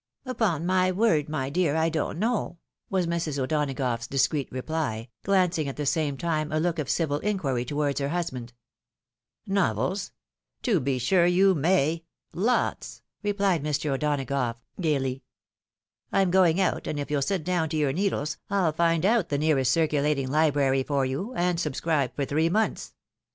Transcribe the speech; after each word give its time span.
"Upon 0.25 0.65
my 0.65 0.91
word, 0.91 1.29
my 1.29 1.51
dear, 1.51 1.75
I 1.75 1.89
don't 1.89 2.17
know," 2.17 2.57
was 2.89 3.05
Mrs. 3.05 3.37
O'Donagough's 3.37 4.07
discreet 4.07 4.51
reply, 4.51 5.09
glancing 5.23 5.67
at 5.67 5.75
the 5.77 5.85
same 5.85 6.17
time 6.17 6.51
a 6.51 6.59
look 6.59 6.79
of 6.79 6.89
civil 6.89 7.19
inquiry 7.19 7.63
towards 7.65 7.99
her 7.99 8.09
husband." 8.09 8.51
Novels?— 9.45 10.11
To 10.63 10.79
be 10.79 10.97
sure 10.97 11.27
you 11.27 11.53
may; 11.53 12.03
lots," 12.33 13.03
rephedMr. 13.23 13.85
O'Dona 13.91 14.25
gough, 14.25 14.59
gaily." 14.79 15.21
I'm 16.11 16.31
going 16.31 16.59
out, 16.59 16.87
and 16.87 16.99
if 16.99 17.11
you'll 17.11 17.21
sit 17.21 17.43
down 17.43 17.69
to 17.69 17.77
your 17.77 17.93
needles, 17.93 18.37
I'll 18.49 18.73
find 18.73 19.05
out 19.05 19.29
the 19.29 19.37
nearest 19.37 19.71
circulating 19.71 20.31
library 20.31 20.81
for 20.81 21.05
you, 21.05 21.31
and 21.35 21.59
subscribe 21.59 22.15
for 22.15 22.25
three 22.25 22.49
months." 22.49 22.95